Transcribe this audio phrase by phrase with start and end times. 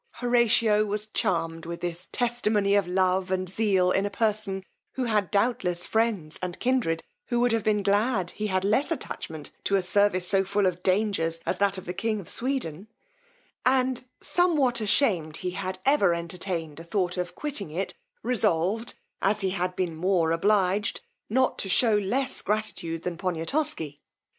[0.13, 5.29] Horatio was charmed with this testimony of love and zeal in a person, who had
[5.29, 9.83] doubtless friends and kindred who would have been glad he had less attachment to a
[9.83, 12.87] service so full of dangers as that of the king of Sweden,
[13.63, 17.93] and somewhat ashamed he had ever entertained a thought of quitting it,
[18.23, 23.99] resolved, as he had been more obliged, not to shew less gratitude than Poniatosky.